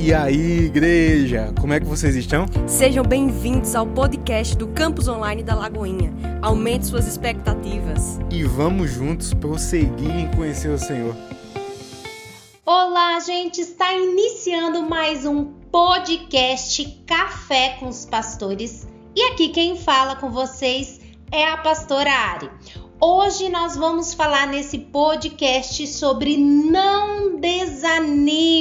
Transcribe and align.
E 0.00 0.14
aí, 0.14 0.66
igreja, 0.66 1.52
como 1.60 1.72
é 1.72 1.80
que 1.80 1.86
vocês 1.86 2.14
estão? 2.14 2.46
Sejam 2.68 3.04
bem-vindos 3.04 3.74
ao 3.74 3.84
podcast 3.84 4.56
do 4.56 4.68
Campus 4.68 5.08
Online 5.08 5.42
da 5.42 5.56
Lagoinha. 5.56 6.14
Aumente 6.40 6.86
suas 6.86 7.08
expectativas. 7.08 8.20
E 8.30 8.44
vamos 8.44 8.92
juntos 8.92 9.34
prosseguir 9.34 10.14
em 10.14 10.30
conhecer 10.30 10.68
o 10.68 10.78
Senhor. 10.78 11.16
Olá, 12.64 13.18
gente! 13.18 13.60
Está 13.60 13.92
iniciando 13.92 14.82
mais 14.82 15.26
um 15.26 15.44
podcast 15.44 17.02
Café 17.04 17.76
com 17.80 17.88
os 17.88 18.06
Pastores. 18.06 18.86
E 19.16 19.22
aqui 19.32 19.48
quem 19.48 19.76
fala 19.76 20.14
com 20.14 20.30
vocês 20.30 21.00
é 21.32 21.44
a 21.44 21.56
pastora 21.56 22.10
Ari. 22.10 22.50
Hoje 23.00 23.48
nós 23.48 23.76
vamos 23.76 24.12
falar 24.12 24.48
nesse 24.48 24.76
podcast 24.76 25.86
sobre 25.86 26.36
não 26.36 27.36
desanime. 27.38 28.60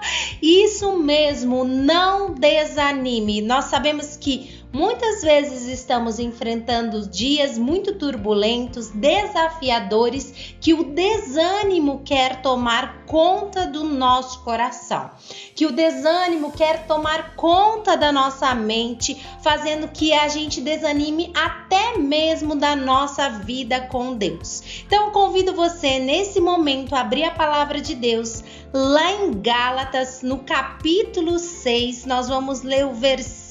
Isso 0.42 0.98
mesmo, 0.98 1.64
não 1.64 2.34
desanime. 2.34 3.40
Nós 3.40 3.64
sabemos 3.66 4.18
que 4.18 4.55
Muitas 4.72 5.22
vezes 5.22 5.66
estamos 5.68 6.18
enfrentando 6.18 7.08
dias 7.08 7.56
muito 7.56 7.94
turbulentos, 7.94 8.90
desafiadores, 8.90 10.54
que 10.60 10.74
o 10.74 10.84
desânimo 10.92 12.02
quer 12.04 12.42
tomar 12.42 13.04
conta 13.06 13.66
do 13.66 13.84
nosso 13.84 14.42
coração, 14.42 15.10
que 15.54 15.64
o 15.64 15.72
desânimo 15.72 16.52
quer 16.52 16.86
tomar 16.86 17.36
conta 17.36 17.96
da 17.96 18.12
nossa 18.12 18.54
mente, 18.54 19.24
fazendo 19.40 19.88
que 19.88 20.12
a 20.12 20.28
gente 20.28 20.60
desanime 20.60 21.32
até 21.34 21.96
mesmo 21.96 22.54
da 22.54 22.76
nossa 22.76 23.30
vida 23.30 23.80
com 23.82 24.14
Deus. 24.14 24.82
Então, 24.86 25.10
convido 25.10 25.54
você 25.54 25.98
nesse 25.98 26.40
momento 26.40 26.94
a 26.94 27.00
abrir 27.00 27.24
a 27.24 27.30
palavra 27.30 27.80
de 27.80 27.94
Deus 27.94 28.42
lá 28.74 29.12
em 29.12 29.32
Gálatas, 29.40 30.20
no 30.22 30.38
capítulo 30.38 31.38
6, 31.38 32.04
nós 32.04 32.28
vamos 32.28 32.62
ler 32.62 32.84
o 32.84 32.92
versículo 32.92 33.45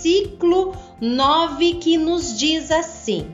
9 1.02 1.74
que 1.76 1.98
nos 1.98 2.38
diz 2.38 2.70
assim: 2.72 3.28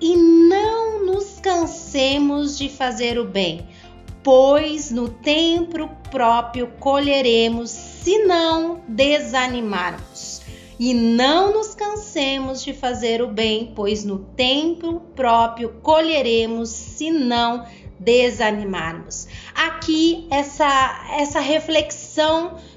E 0.00 0.16
não 0.16 1.04
nos 1.04 1.38
cansemos 1.40 2.58
de 2.58 2.68
fazer 2.68 3.18
o 3.18 3.24
bem, 3.24 3.66
pois 4.22 4.90
no 4.90 5.08
tempo 5.08 5.88
próprio 6.10 6.68
colheremos, 6.80 7.70
se 7.70 8.18
não 8.24 8.80
desanimarmos. 8.88 10.42
E 10.78 10.92
não 10.94 11.52
nos 11.52 11.74
cansemos 11.74 12.64
de 12.64 12.72
fazer 12.72 13.22
o 13.22 13.28
bem, 13.28 13.72
pois 13.74 14.04
no 14.04 14.18
tempo 14.18 15.00
próprio 15.14 15.74
colheremos, 15.82 16.70
se 16.70 17.10
não 17.10 17.64
desanimarmos. 18.00 19.28
Aqui 19.54 20.26
essa 20.30 21.06
essa 21.16 21.38
reflexão 21.38 22.01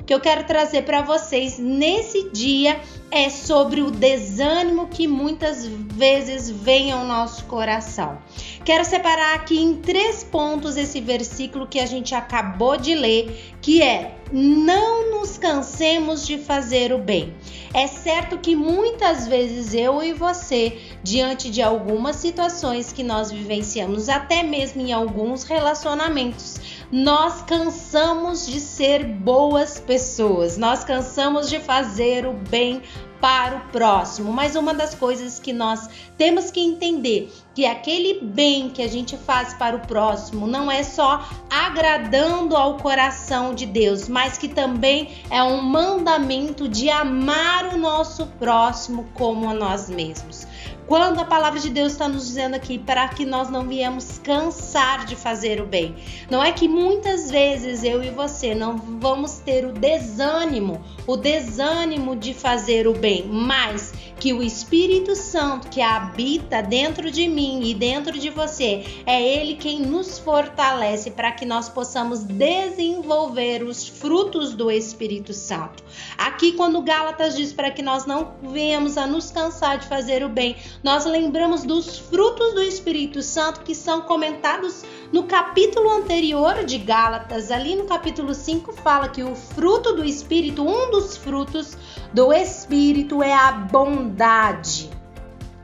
que 0.06 0.14
eu 0.14 0.20
quero 0.20 0.46
trazer 0.46 0.84
para 0.84 1.02
vocês 1.02 1.60
nesse 1.60 2.30
dia 2.30 2.80
é 3.12 3.30
sobre 3.30 3.82
o 3.82 3.92
desânimo 3.92 4.88
que 4.88 5.08
muitas 5.08 5.66
vezes 5.66 6.50
vem 6.50 6.92
ao 6.92 7.06
nosso 7.06 7.46
coração. 7.46 8.18
Quero 8.64 8.84
separar 8.84 9.36
aqui 9.36 9.60
em 9.60 9.76
três 9.76 10.24
pontos 10.24 10.76
esse 10.76 11.00
versículo 11.00 11.68
que 11.68 11.80
a 11.80 11.86
gente 11.86 12.16
acabou 12.16 12.78
de 12.78 12.96
ler, 12.96 13.56
que 13.62 13.82
é: 13.82 14.16
não 14.32 15.12
nos 15.12 15.38
cansemos 15.38 16.26
de 16.26 16.38
fazer 16.38 16.92
o 16.92 16.98
bem. 16.98 17.34
É 17.74 17.88
certo 17.88 18.38
que 18.38 18.56
muitas 18.56 19.28
vezes 19.28 19.74
eu 19.74 20.02
e 20.02 20.14
você, 20.14 20.80
diante 21.04 21.50
de 21.50 21.62
algumas 21.62 22.16
situações 22.16 22.92
que 22.92 23.04
nós 23.04 23.32
vivenciamos, 23.32 24.10
até 24.10 24.42
mesmo 24.44 24.82
em 24.82 24.94
alguns 24.94 25.44
relacionamentos, 25.44 26.55
nós 26.92 27.42
cansamos 27.42 28.46
de 28.46 28.60
ser 28.60 29.04
boas 29.04 29.80
pessoas, 29.80 30.58
nós 30.58 30.84
cansamos 30.84 31.50
de 31.50 31.60
fazer 31.60 32.26
o 32.26 32.34
bem 32.34 32.82
para 33.26 33.58
o 33.58 33.60
próximo. 33.72 34.32
Mas 34.32 34.56
uma 34.56 34.74
das 34.74 34.94
coisas 34.94 35.40
que 35.40 35.52
nós 35.52 35.90
temos 36.18 36.52
que 36.52 36.60
entender 36.60 37.34
que 37.56 37.66
aquele 37.66 38.22
bem 38.22 38.70
que 38.70 38.82
a 38.82 38.88
gente 38.88 39.18
faz 39.18 39.54
para 39.54 39.76
o 39.76 39.80
próximo 39.80 40.46
não 40.46 40.70
é 40.70 40.84
só 40.84 41.28
agradando 41.50 42.56
ao 42.56 42.78
coração 42.78 43.56
de 43.56 43.66
Deus, 43.66 44.08
mas 44.08 44.38
que 44.38 44.48
também 44.48 45.24
é 45.30 45.42
um 45.42 45.62
mandamento 45.62 46.68
de 46.68 46.90
amar 46.90 47.74
o 47.74 47.78
nosso 47.78 48.28
próximo 48.38 49.08
como 49.16 49.50
a 49.50 49.54
nós 49.54 49.90
mesmos. 49.90 50.46
Quando 50.88 51.20
a 51.20 51.26
palavra 51.26 51.60
de 51.60 51.72
Deus 51.72 51.94
está 51.94 52.08
nos 52.08 52.28
dizendo 52.28 52.56
aqui 52.56 52.78
para 52.78 53.08
que 53.08 53.26
nós 53.26 53.50
não 53.50 53.68
viemos 53.68 54.20
cansar 54.20 55.06
de 55.06 55.16
fazer 55.16 55.60
o 55.60 55.66
bem. 55.66 55.96
Não 56.30 56.44
é 56.44 56.52
que 56.52 56.68
muitas 56.68 57.32
vezes 57.32 57.84
eu 57.84 58.04
e 58.04 58.12
você 58.12 58.54
não 58.54 58.78
vamos 58.78 59.40
ter 59.40 59.66
o 59.66 59.72
desânimo, 59.72 60.84
o 61.08 61.18
desânimo 61.18 62.16
de 62.16 62.36
fazer 62.36 62.88
o 62.88 62.94
bem, 62.94 63.26
mas 63.28 63.94
que 64.20 64.32
o 64.32 64.42
Espírito 64.42 65.16
Santo 65.16 65.70
que 65.70 65.82
habita 65.82 66.62
dentro 66.62 67.10
de 67.10 67.28
mim 67.28 67.62
e 67.64 67.74
dentro 67.74 68.18
de 68.18 68.30
você, 68.30 68.84
é 69.06 69.22
ele 69.22 69.56
quem 69.56 69.80
nos 69.80 70.20
fortalece 70.20 71.12
para 71.12 71.32
que 71.32 71.46
nós 71.46 71.68
possamos 71.68 72.24
desenvolver 72.24 73.64
os 73.64 73.88
frutos 73.88 74.54
do 74.54 74.72
Espírito 74.72 75.34
Santo. 75.34 75.84
Aqui 76.18 76.54
quando 76.54 76.82
Gálatas 76.82 77.36
diz 77.36 77.52
para 77.52 77.72
que 77.72 77.82
nós 77.82 78.06
não 78.06 78.36
venhamos 78.42 78.98
a 78.98 79.06
nos 79.06 79.32
cansar 79.32 79.78
de 79.78 79.88
fazer 79.88 80.24
o 80.24 80.30
bem, 80.30 80.56
nós 80.84 81.06
lembramos 81.06 81.64
dos 81.64 81.98
frutos 81.98 82.54
do 82.54 82.62
Espírito 82.62 83.22
Santo 83.22 83.62
que 83.62 83.76
são 83.76 84.02
comentados 84.02 84.84
no 85.12 85.24
capítulo 85.24 85.90
anterior 85.90 86.64
de 86.64 86.78
Gálatas, 86.78 87.52
ali 87.52 87.76
no 87.76 87.86
capítulo 87.86 88.34
5 88.34 88.74
fala 88.74 89.08
que 89.08 89.24
o 89.24 89.36
fruto 89.36 89.94
do 89.94 90.04
Espírito, 90.04 90.62
um 90.68 90.92
dos 90.92 91.16
frutos 91.16 91.78
do 92.14 92.34
Espírito 92.34 93.22
é 93.22 93.34
a 93.34 93.52
bondade. 93.52 94.90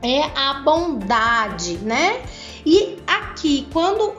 É 0.00 0.22
a 0.36 0.54
bondade, 0.54 1.76
né? 1.78 2.22
E 2.66 2.98
aqui, 3.06 3.68
quando 3.72 4.14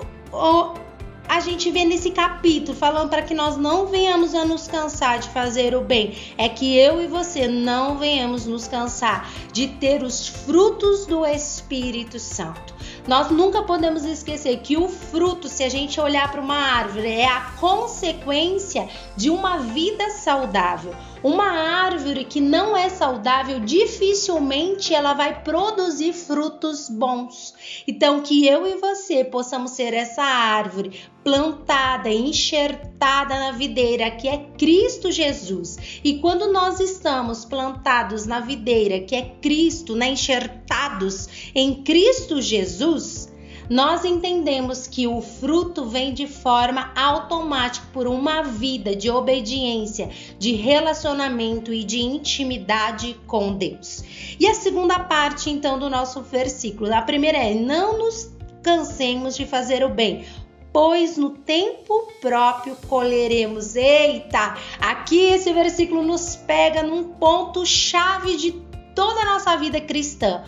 a 1.27 1.39
gente 1.39 1.71
vê 1.71 1.85
nesse 1.85 2.11
capítulo 2.11 2.77
falando 2.77 3.09
para 3.09 3.21
que 3.21 3.33
nós 3.33 3.57
não 3.57 3.87
venhamos 3.87 4.35
a 4.35 4.45
nos 4.45 4.67
cansar 4.67 5.19
de 5.19 5.29
fazer 5.29 5.75
o 5.75 5.81
bem, 5.81 6.15
é 6.37 6.47
que 6.49 6.77
eu 6.77 7.01
e 7.01 7.07
você 7.07 7.47
não 7.47 7.97
venhamos 7.97 8.45
nos 8.45 8.67
cansar 8.67 9.29
de 9.51 9.67
ter 9.67 10.03
os 10.03 10.27
frutos 10.27 11.05
do 11.05 11.25
Espírito 11.25 12.19
Santo. 12.19 12.73
Nós 13.07 13.29
nunca 13.29 13.63
podemos 13.63 14.05
esquecer 14.05 14.57
que 14.57 14.77
o 14.77 14.87
fruto, 14.87 15.49
se 15.49 15.63
a 15.63 15.69
gente 15.69 15.99
olhar 15.99 16.31
para 16.31 16.41
uma 16.41 16.55
árvore, 16.55 17.09
é 17.09 17.27
a 17.27 17.41
consequência 17.59 18.87
de 19.15 19.29
uma 19.29 19.57
vida 19.57 20.09
saudável. 20.11 20.93
Uma 21.23 21.49
árvore 21.85 22.25
que 22.25 22.41
não 22.41 22.75
é 22.75 22.89
saudável, 22.89 23.61
dificilmente 23.61 24.93
ela 24.93 25.13
vai 25.13 25.41
produzir 25.41 26.11
frutos 26.11 26.89
bons. 26.89 27.53
Então, 27.87 28.21
que 28.21 28.45
eu 28.45 28.67
e 28.67 28.75
você 28.75 29.23
possamos 29.23 29.71
ser 29.71 29.93
essa 29.93 30.21
árvore 30.21 30.99
plantada, 31.23 32.09
enxertada 32.09 33.39
na 33.39 33.51
videira 33.53 34.11
que 34.11 34.27
é 34.27 34.37
Cristo 34.57 35.11
Jesus. 35.13 35.77
E 36.03 36.19
quando 36.19 36.51
nós 36.51 36.81
estamos 36.81 37.45
plantados 37.45 38.25
na 38.25 38.41
videira 38.41 38.99
que 38.99 39.15
é 39.15 39.21
Cristo, 39.41 39.95
né, 39.95 40.09
enxertados 40.09 41.51
em 41.55 41.83
Cristo 41.83 42.41
Jesus, 42.41 43.32
nós 43.69 44.03
entendemos 44.03 44.87
que 44.87 45.07
o 45.07 45.21
fruto 45.21 45.85
vem 45.85 46.13
de 46.13 46.27
forma 46.27 46.91
automática 46.95 47.85
por 47.93 48.07
uma 48.07 48.41
vida 48.43 48.95
de 48.95 49.09
obediência, 49.09 50.09
de 50.37 50.53
relacionamento 50.53 51.73
e 51.73 51.83
de 51.83 52.01
intimidade 52.01 53.15
com 53.25 53.53
Deus. 53.53 54.03
E 54.39 54.47
a 54.47 54.53
segunda 54.53 54.99
parte, 54.99 55.49
então, 55.49 55.79
do 55.79 55.89
nosso 55.89 56.21
versículo, 56.21 56.93
a 56.93 57.01
primeira 57.01 57.37
é: 57.37 57.53
não 57.53 57.97
nos 57.97 58.31
cansemos 58.61 59.35
de 59.35 59.45
fazer 59.45 59.83
o 59.83 59.89
bem, 59.89 60.25
pois 60.71 61.17
no 61.17 61.31
tempo 61.31 62.11
próprio 62.19 62.75
colheremos. 62.87 63.75
Eita, 63.75 64.55
aqui 64.79 65.19
esse 65.19 65.53
versículo 65.53 66.03
nos 66.03 66.35
pega 66.35 66.81
num 66.81 67.03
ponto 67.03 67.65
chave 67.65 68.35
de 68.37 68.51
toda 68.95 69.21
a 69.21 69.25
nossa 69.25 69.55
vida 69.57 69.79
cristã. 69.79 70.43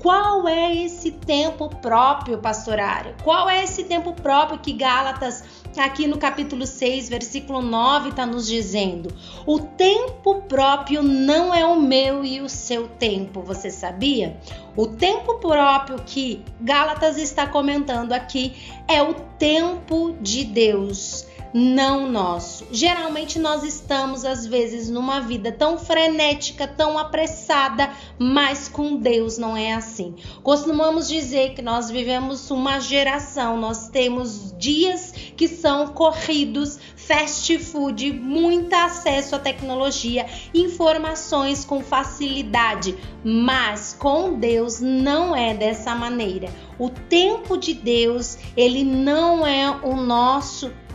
Qual 0.00 0.46
é 0.46 0.72
esse 0.76 1.10
tempo 1.10 1.68
próprio, 1.68 2.38
pastorário? 2.38 3.16
Qual 3.24 3.50
é 3.50 3.64
esse 3.64 3.82
tempo 3.82 4.12
próprio 4.12 4.60
que 4.60 4.72
Gálatas, 4.72 5.42
aqui 5.76 6.06
no 6.06 6.18
capítulo 6.18 6.66
6, 6.66 7.08
versículo 7.08 7.60
9, 7.60 8.10
está 8.10 8.24
nos 8.24 8.46
dizendo? 8.46 9.12
O 9.44 9.58
tempo 9.58 10.42
próprio 10.42 11.02
não 11.02 11.52
é 11.52 11.66
o 11.66 11.80
meu 11.80 12.24
e 12.24 12.40
o 12.40 12.48
seu 12.48 12.86
tempo, 12.86 13.42
você 13.42 13.72
sabia? 13.72 14.36
O 14.76 14.86
tempo 14.86 15.34
próprio 15.40 15.98
que 16.06 16.44
Gálatas 16.60 17.18
está 17.18 17.48
comentando 17.48 18.12
aqui 18.12 18.54
é 18.86 19.02
o 19.02 19.14
tempo 19.14 20.16
de 20.20 20.44
Deus. 20.44 21.26
Não 21.52 22.10
nosso. 22.10 22.66
Geralmente 22.70 23.38
nós 23.38 23.62
estamos 23.62 24.24
às 24.24 24.46
vezes 24.46 24.88
numa 24.88 25.20
vida 25.20 25.50
tão 25.50 25.78
frenética, 25.78 26.66
tão 26.66 26.98
apressada, 26.98 27.90
mas 28.18 28.68
com 28.68 28.96
Deus 28.96 29.38
não 29.38 29.56
é 29.56 29.74
assim. 29.74 30.14
Costumamos 30.42 31.08
dizer 31.08 31.54
que 31.54 31.62
nós 31.62 31.90
vivemos 31.90 32.50
uma 32.50 32.78
geração, 32.80 33.58
nós 33.58 33.88
temos 33.88 34.54
dias 34.58 35.12
que 35.36 35.48
são 35.48 35.88
corridos, 35.88 36.78
fast 36.96 37.58
food, 37.58 38.12
muito 38.12 38.74
acesso 38.74 39.36
à 39.36 39.38
tecnologia, 39.38 40.26
informações 40.52 41.64
com 41.64 41.80
facilidade, 41.80 42.96
mas 43.24 43.96
com 43.98 44.34
Deus 44.34 44.80
não 44.80 45.34
é 45.34 45.54
dessa 45.54 45.94
maneira. 45.94 46.48
O 46.78 46.90
tempo 46.90 47.56
de 47.56 47.74
Deus, 47.74 48.38
ele 48.56 48.84
não 48.84 49.46
é 49.46 49.70
o 49.82 49.96
nosso 49.96 50.68
tempo. 50.68 50.87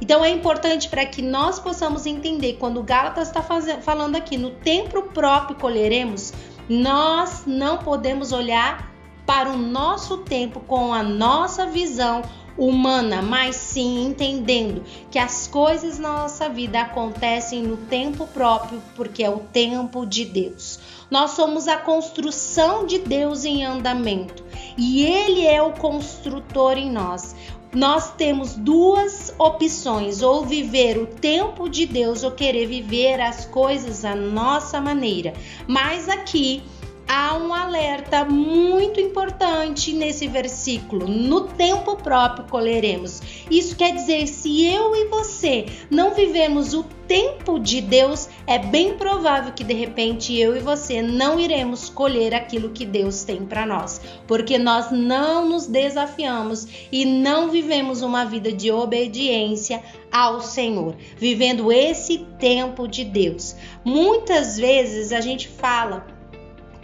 Então 0.00 0.24
é 0.24 0.30
importante 0.30 0.88
para 0.88 1.06
que 1.06 1.22
nós 1.22 1.58
possamos 1.58 2.04
entender 2.04 2.54
quando 2.54 2.82
Gálatas 2.82 3.28
está 3.28 3.42
falando 3.42 4.16
aqui 4.16 4.36
no 4.36 4.50
tempo 4.50 5.02
próprio 5.02 5.56
colheremos, 5.56 6.32
nós 6.68 7.44
não 7.46 7.78
podemos 7.78 8.32
olhar 8.32 8.92
para 9.24 9.48
o 9.48 9.56
nosso 9.56 10.18
tempo 10.18 10.60
com 10.60 10.92
a 10.92 11.02
nossa 11.02 11.66
visão 11.66 12.22
humana, 12.56 13.20
mas 13.20 13.56
sim 13.56 14.04
entendendo 14.06 14.84
que 15.10 15.18
as 15.18 15.46
coisas 15.46 15.98
na 15.98 16.12
nossa 16.12 16.48
vida 16.48 16.80
acontecem 16.80 17.62
no 17.62 17.76
tempo 17.76 18.26
próprio, 18.28 18.80
porque 18.94 19.24
é 19.24 19.30
o 19.30 19.40
tempo 19.40 20.06
de 20.06 20.24
Deus. 20.24 20.78
Nós 21.10 21.32
somos 21.32 21.66
a 21.66 21.76
construção 21.76 22.86
de 22.86 22.98
Deus 22.98 23.44
em 23.44 23.64
andamento 23.64 24.44
e 24.76 25.04
Ele 25.04 25.46
é 25.46 25.60
o 25.62 25.72
construtor 25.72 26.76
em 26.76 26.90
nós 26.90 27.34
nós 27.74 28.12
temos 28.12 28.54
duas 28.54 29.34
opções: 29.38 30.22
ou 30.22 30.44
viver 30.44 30.96
o 30.96 31.06
tempo 31.06 31.68
de 31.68 31.86
Deus 31.86 32.22
ou 32.22 32.30
querer 32.30 32.66
viver 32.66 33.20
as 33.20 33.44
coisas 33.44 34.04
à 34.04 34.14
nossa 34.14 34.80
maneira. 34.80 35.34
Mas 35.66 36.08
aqui 36.08 36.62
há 37.06 37.36
um 37.36 37.52
alerta 37.52 38.24
muito 38.24 39.00
importante 39.00 39.92
nesse 39.92 40.26
versículo. 40.26 41.06
No 41.06 41.42
tempo 41.42 41.96
próprio 41.96 42.46
colheremos. 42.48 43.20
Isso 43.50 43.76
quer 43.76 43.94
dizer, 43.94 44.26
se 44.26 44.64
eu 44.64 44.94
e 44.94 45.08
você 45.08 45.66
não 45.90 46.14
vivemos 46.14 46.74
o 46.74 46.84
tempo 47.06 47.58
de 47.58 47.80
Deus, 47.80 48.28
é 48.46 48.58
bem 48.58 48.94
provável 48.94 49.52
que 49.52 49.64
de 49.64 49.72
repente 49.72 50.36
eu 50.38 50.56
e 50.56 50.60
você 50.60 51.00
não 51.00 51.40
iremos 51.40 51.88
colher 51.88 52.34
aquilo 52.34 52.70
que 52.70 52.84
Deus 52.84 53.24
tem 53.24 53.44
para 53.44 53.64
nós, 53.64 54.00
porque 54.26 54.58
nós 54.58 54.90
não 54.90 55.48
nos 55.48 55.66
desafiamos 55.66 56.66
e 56.92 57.04
não 57.04 57.50
vivemos 57.50 58.02
uma 58.02 58.24
vida 58.24 58.52
de 58.52 58.70
obediência 58.70 59.82
ao 60.12 60.40
Senhor, 60.40 60.94
vivendo 61.16 61.72
esse 61.72 62.18
tempo 62.38 62.86
de 62.86 63.04
Deus. 63.04 63.56
Muitas 63.84 64.56
vezes 64.56 65.12
a 65.12 65.20
gente 65.20 65.48
fala 65.48 66.13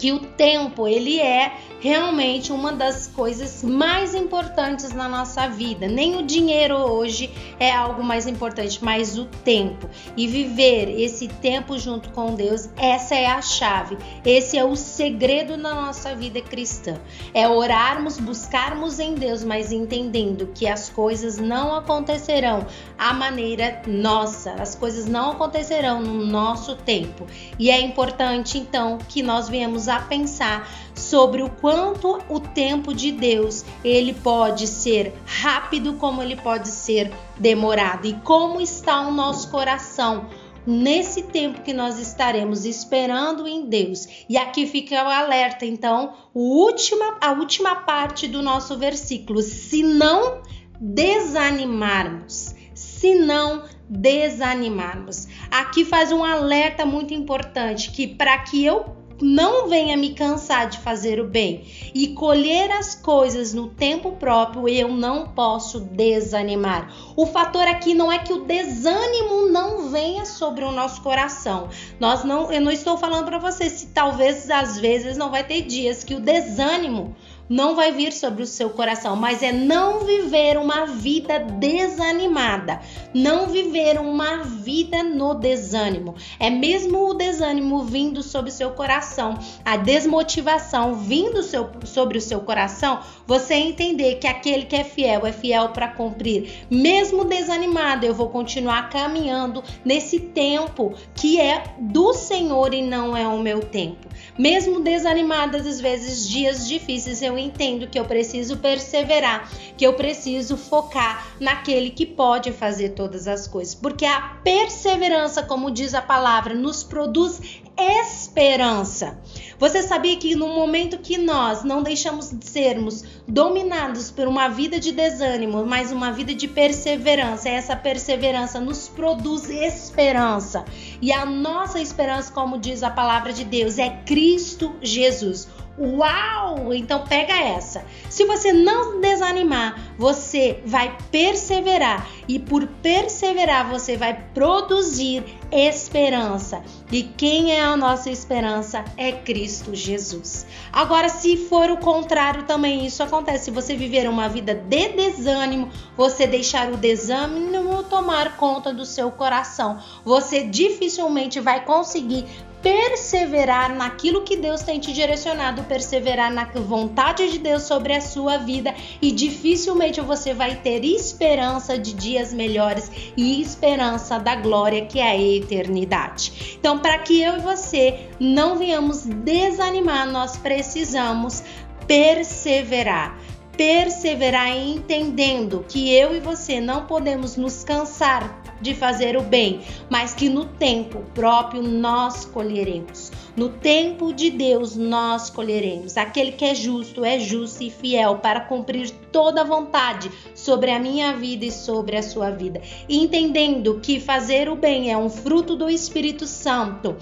que 0.00 0.12
o 0.12 0.18
tempo 0.18 0.88
ele 0.88 1.20
é 1.20 1.52
realmente 1.78 2.52
uma 2.52 2.72
das 2.72 3.06
coisas 3.06 3.62
mais 3.62 4.14
importantes 4.14 4.92
na 4.92 5.06
nossa 5.08 5.46
vida. 5.46 5.86
Nem 5.86 6.16
o 6.16 6.22
dinheiro 6.22 6.74
hoje 6.74 7.30
é 7.58 7.70
algo 7.70 8.02
mais 8.02 8.26
importante, 8.26 8.82
mas 8.82 9.18
o 9.18 9.26
tempo. 9.26 9.88
E 10.16 10.26
viver 10.26 10.88
esse 10.98 11.28
tempo 11.28 11.78
junto 11.78 12.10
com 12.12 12.34
Deus, 12.34 12.70
essa 12.78 13.14
é 13.14 13.26
a 13.26 13.42
chave. 13.42 13.98
Esse 14.24 14.56
é 14.56 14.64
o 14.64 14.74
segredo 14.74 15.58
na 15.58 15.74
nossa 15.74 16.14
vida 16.14 16.40
cristã. 16.40 16.98
É 17.34 17.46
orarmos, 17.46 18.18
buscarmos 18.18 18.98
em 18.98 19.14
Deus, 19.14 19.44
mas 19.44 19.70
entendendo 19.70 20.50
que 20.54 20.66
as 20.66 20.88
coisas 20.88 21.36
não 21.36 21.74
acontecerão 21.74 22.66
à 22.98 23.12
maneira 23.12 23.82
nossa. 23.86 24.52
As 24.52 24.74
coisas 24.74 25.06
não 25.06 25.32
acontecerão 25.32 26.00
no 26.00 26.24
nosso 26.24 26.74
tempo. 26.76 27.26
E 27.58 27.70
é 27.70 27.80
importante 27.80 28.56
então 28.56 28.96
que 29.06 29.22
nós 29.22 29.46
venhamos 29.48 29.89
a 29.90 30.00
pensar 30.00 30.68
sobre 30.94 31.42
o 31.42 31.50
quanto 31.50 32.18
o 32.28 32.40
tempo 32.40 32.94
de 32.94 33.12
Deus 33.12 33.64
ele 33.84 34.14
pode 34.14 34.66
ser 34.66 35.14
rápido 35.26 35.94
como 35.94 36.22
ele 36.22 36.36
pode 36.36 36.68
ser 36.68 37.12
demorado 37.38 38.06
e 38.06 38.14
como 38.24 38.60
está 38.60 39.00
o 39.00 39.12
nosso 39.12 39.50
coração 39.50 40.26
nesse 40.66 41.22
tempo 41.22 41.62
que 41.62 41.72
nós 41.72 41.98
estaremos 41.98 42.64
esperando 42.64 43.46
em 43.46 43.66
Deus. 43.66 44.06
E 44.28 44.36
aqui 44.36 44.66
fica 44.66 45.02
o 45.02 45.08
alerta, 45.08 45.64
então, 45.64 46.14
última, 46.34 47.16
a 47.20 47.32
última 47.32 47.76
parte 47.76 48.28
do 48.28 48.42
nosso 48.42 48.76
versículo: 48.78 49.42
se 49.42 49.82
não 49.82 50.42
desanimarmos, 50.80 52.54
se 52.74 53.14
não 53.14 53.64
desanimarmos. 53.88 55.26
Aqui 55.50 55.84
faz 55.84 56.12
um 56.12 56.22
alerta 56.22 56.86
muito 56.86 57.12
importante 57.12 57.90
que 57.90 58.06
para 58.06 58.38
que 58.38 58.64
eu 58.64 58.99
não 59.20 59.68
venha 59.68 59.96
me 59.96 60.14
cansar 60.14 60.68
de 60.68 60.78
fazer 60.78 61.20
o 61.20 61.26
bem 61.26 61.64
e 61.94 62.08
colher 62.08 62.70
as 62.72 62.94
coisas 62.94 63.52
no 63.52 63.68
tempo 63.68 64.12
próprio, 64.12 64.68
eu 64.68 64.88
não 64.88 65.28
posso 65.28 65.80
desanimar. 65.80 66.92
O 67.16 67.26
fator 67.26 67.66
aqui 67.66 67.94
não 67.94 68.10
é 68.10 68.18
que 68.18 68.32
o 68.32 68.44
desânimo 68.44 69.48
não 69.48 69.90
venha 69.90 70.24
sobre 70.24 70.64
o 70.64 70.72
nosso 70.72 71.02
coração. 71.02 71.68
Nós 71.98 72.24
não, 72.24 72.50
eu 72.52 72.60
não 72.60 72.70
estou 72.70 72.96
falando 72.96 73.24
para 73.24 73.38
você 73.38 73.68
se 73.68 73.88
talvez 73.88 74.50
às 74.50 74.78
vezes 74.78 75.16
não 75.16 75.30
vai 75.30 75.44
ter 75.44 75.62
dias 75.62 76.04
que 76.04 76.14
o 76.14 76.20
desânimo 76.20 77.14
não 77.50 77.74
vai 77.74 77.90
vir 77.90 78.12
sobre 78.12 78.44
o 78.44 78.46
seu 78.46 78.70
coração, 78.70 79.16
mas 79.16 79.42
é 79.42 79.50
não 79.50 80.04
viver 80.04 80.56
uma 80.56 80.86
vida 80.86 81.40
desanimada, 81.40 82.80
não 83.12 83.48
viver 83.48 83.98
uma 83.98 84.44
vida 84.44 85.02
no 85.02 85.34
desânimo. 85.34 86.14
É 86.38 86.48
mesmo 86.48 87.08
o 87.08 87.14
desânimo 87.14 87.82
vindo 87.82 88.22
sobre 88.22 88.50
o 88.50 88.54
seu 88.54 88.70
coração, 88.70 89.36
a 89.64 89.76
desmotivação 89.76 90.94
vindo 90.94 91.42
seu, 91.42 91.68
sobre 91.84 92.18
o 92.18 92.20
seu 92.20 92.40
coração, 92.40 93.00
você 93.26 93.54
entender 93.54 94.20
que 94.20 94.28
aquele 94.28 94.66
que 94.66 94.76
é 94.76 94.84
fiel 94.84 95.26
é 95.26 95.32
fiel 95.32 95.70
para 95.70 95.88
cumprir. 95.88 96.66
Mesmo 96.70 97.24
desanimado, 97.24 98.06
eu 98.06 98.14
vou 98.14 98.28
continuar 98.28 98.88
caminhando 98.90 99.64
nesse 99.84 100.20
tempo 100.20 100.94
que 101.16 101.40
é 101.40 101.64
do 101.80 102.12
Senhor 102.12 102.72
e 102.72 102.82
não 102.82 103.16
é 103.16 103.26
o 103.26 103.38
meu 103.40 103.60
tempo. 103.60 104.09
Mesmo 104.38 104.80
desanimadas, 104.80 105.66
às 105.66 105.80
vezes, 105.80 106.28
dias 106.28 106.66
difíceis, 106.66 107.22
eu 107.22 107.38
entendo 107.38 107.86
que 107.86 107.98
eu 107.98 108.04
preciso 108.04 108.56
perseverar, 108.56 109.50
que 109.76 109.86
eu 109.86 109.94
preciso 109.94 110.56
focar 110.56 111.26
naquele 111.38 111.90
que 111.90 112.06
pode 112.06 112.52
fazer 112.52 112.90
todas 112.90 113.26
as 113.26 113.46
coisas. 113.46 113.74
Porque 113.74 114.04
a 114.04 114.20
perseverança, 114.42 115.42
como 115.42 115.70
diz 115.70 115.94
a 115.94 116.02
palavra, 116.02 116.54
nos 116.54 116.82
produz 116.82 117.40
esperança. 117.80 119.18
Você 119.58 119.82
sabia 119.82 120.16
que 120.16 120.34
no 120.34 120.48
momento 120.48 120.98
que 120.98 121.18
nós 121.18 121.62
não 121.62 121.82
deixamos 121.82 122.30
de 122.30 122.46
sermos 122.46 123.04
dominados 123.26 124.10
por 124.10 124.26
uma 124.26 124.48
vida 124.48 124.78
de 124.78 124.92
desânimo, 124.92 125.64
mas 125.64 125.92
uma 125.92 126.12
vida 126.12 126.34
de 126.34 126.48
perseverança, 126.48 127.48
essa 127.48 127.76
perseverança 127.76 128.60
nos 128.60 128.88
produz 128.88 129.48
esperança. 129.48 130.64
E 131.02 131.12
a 131.12 131.24
nossa 131.24 131.80
esperança, 131.80 132.32
como 132.32 132.58
diz 132.58 132.82
a 132.82 132.90
palavra 132.90 133.32
de 133.32 133.44
Deus, 133.44 133.78
é 133.78 133.88
Cristo 134.04 134.76
Jesus. 134.82 135.48
Uau! 135.80 136.74
Então 136.74 137.04
pega 137.06 137.32
essa. 137.32 137.84
Se 138.10 138.24
você 138.24 138.52
não 138.52 139.00
desanimar, 139.00 139.94
você 139.96 140.60
vai 140.66 140.94
perseverar 141.10 142.06
e 142.28 142.38
por 142.38 142.66
perseverar 142.82 143.70
você 143.70 143.96
vai 143.96 144.26
produzir 144.34 145.24
esperança. 145.50 146.62
E 146.92 147.02
quem 147.02 147.52
é 147.52 147.62
a 147.62 147.76
nossa 147.78 148.10
esperança 148.10 148.84
é 148.96 149.10
Cristo 149.10 149.74
Jesus. 149.74 150.46
Agora, 150.70 151.08
se 151.08 151.36
for 151.48 151.70
o 151.70 151.78
contrário, 151.78 152.42
também 152.42 152.84
isso 152.84 153.02
acontece. 153.02 153.46
Se 153.46 153.50
você 153.50 153.74
viver 153.74 154.06
uma 154.08 154.28
vida 154.28 154.54
de 154.54 154.88
desânimo, 154.88 155.70
você 155.96 156.26
deixar 156.26 156.70
o 156.70 156.76
desânimo 156.76 157.82
tomar 157.84 158.36
conta 158.36 158.72
do 158.72 158.84
seu 158.84 159.10
coração, 159.10 159.78
você 160.04 160.44
dificilmente 160.44 161.40
vai 161.40 161.64
conseguir 161.64 162.26
perseverar 162.62 163.74
naquilo 163.74 164.22
que 164.22 164.36
Deus 164.36 164.62
tem 164.62 164.78
te 164.78 164.92
direcionado, 164.92 165.62
perseverar 165.64 166.32
na 166.32 166.44
vontade 166.44 167.30
de 167.30 167.38
Deus 167.38 167.62
sobre 167.62 167.94
a 167.94 168.00
sua 168.00 168.36
vida 168.36 168.74
e 169.00 169.10
dificilmente 169.10 170.00
você 170.00 170.34
vai 170.34 170.56
ter 170.56 170.84
esperança 170.84 171.78
de 171.78 171.94
dias 171.94 172.32
melhores 172.32 172.90
e 173.16 173.40
esperança 173.40 174.18
da 174.18 174.36
glória 174.36 174.84
que 174.86 174.98
é 174.98 175.10
a 175.10 175.18
eternidade. 175.18 176.56
Então, 176.58 176.78
para 176.78 176.98
que 176.98 177.20
eu 177.20 177.38
e 177.38 177.40
você 177.40 178.08
não 178.18 178.56
venhamos 178.56 179.04
desanimar, 179.04 180.06
nós 180.06 180.36
precisamos 180.36 181.42
perseverar 181.86 183.18
perseverar 183.60 184.56
entendendo 184.56 185.62
que 185.68 185.94
eu 185.94 186.16
e 186.16 186.18
você 186.18 186.62
não 186.62 186.86
podemos 186.86 187.36
nos 187.36 187.62
cansar 187.62 188.42
de 188.58 188.74
fazer 188.74 189.18
o 189.18 189.22
bem, 189.22 189.60
mas 189.90 190.14
que 190.14 190.30
no 190.30 190.46
tempo 190.46 191.04
próprio 191.12 191.62
nós 191.62 192.24
colheremos. 192.24 193.12
No 193.36 193.50
tempo 193.50 194.14
de 194.14 194.30
Deus 194.30 194.76
nós 194.76 195.28
colheremos. 195.28 195.98
Aquele 195.98 196.32
que 196.32 196.46
é 196.46 196.54
justo 196.54 197.04
é 197.04 197.18
justo 197.18 197.62
e 197.62 197.70
fiel 197.70 198.16
para 198.16 198.40
cumprir 198.40 198.90
toda 199.12 199.42
a 199.42 199.44
vontade 199.44 200.10
sobre 200.34 200.70
a 200.70 200.78
minha 200.78 201.12
vida 201.14 201.44
e 201.44 201.52
sobre 201.52 201.98
a 201.98 202.02
sua 202.02 202.30
vida. 202.30 202.62
Entendendo 202.88 203.78
que 203.82 204.00
fazer 204.00 204.48
o 204.48 204.56
bem 204.56 204.90
é 204.90 204.96
um 204.96 205.10
fruto 205.10 205.54
do 205.54 205.68
Espírito 205.68 206.26
Santo, 206.26 206.96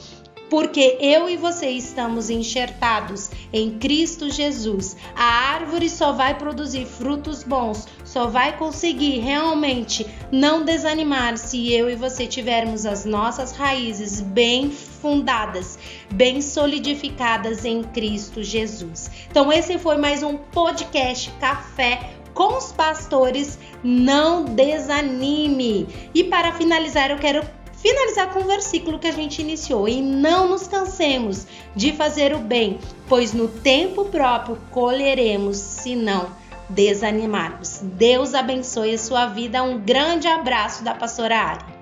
porque 0.48 0.96
eu 1.00 1.28
e 1.28 1.36
você 1.36 1.68
estamos 1.70 2.30
enxertados 2.30 3.30
em 3.52 3.78
Cristo 3.78 4.30
Jesus. 4.30 4.96
A 5.14 5.24
árvore 5.54 5.88
só 5.88 6.12
vai 6.12 6.36
produzir 6.36 6.86
frutos 6.86 7.42
bons, 7.42 7.86
só 8.04 8.26
vai 8.26 8.56
conseguir 8.56 9.18
realmente 9.18 10.06
não 10.32 10.64
desanimar 10.64 11.36
se 11.36 11.72
eu 11.72 11.90
e 11.90 11.94
você 11.94 12.26
tivermos 12.26 12.86
as 12.86 13.04
nossas 13.04 13.52
raízes 13.52 14.20
bem 14.20 14.70
fundadas, 14.70 15.78
bem 16.12 16.40
solidificadas 16.40 17.64
em 17.64 17.82
Cristo 17.82 18.42
Jesus. 18.42 19.10
Então 19.30 19.52
esse 19.52 19.78
foi 19.78 19.96
mais 19.96 20.22
um 20.22 20.36
podcast 20.36 21.30
Café 21.38 22.18
com 22.38 22.56
os 22.56 22.70
pastores. 22.70 23.58
Não 23.82 24.44
desanime. 24.44 25.88
E 26.14 26.22
para 26.22 26.52
finalizar, 26.52 27.10
eu 27.10 27.18
quero 27.18 27.44
finalizar 27.80 28.32
com 28.32 28.40
o 28.40 28.46
versículo 28.46 28.98
que 28.98 29.06
a 29.06 29.12
gente 29.12 29.40
iniciou. 29.40 29.88
E 29.88 30.00
não 30.00 30.48
nos 30.48 30.66
cansemos 30.66 31.46
de 31.74 31.92
fazer 31.92 32.34
o 32.34 32.38
bem, 32.38 32.78
pois 33.08 33.32
no 33.32 33.48
tempo 33.48 34.04
próprio 34.06 34.58
colheremos, 34.70 35.56
se 35.56 35.96
não 35.96 36.30
desanimarmos. 36.68 37.80
Deus 37.82 38.34
abençoe 38.34 38.94
a 38.94 38.98
sua 38.98 39.26
vida. 39.26 39.62
Um 39.62 39.78
grande 39.78 40.28
abraço 40.28 40.84
da 40.84 40.94
pastora 40.94 41.38
Ari. 41.38 41.77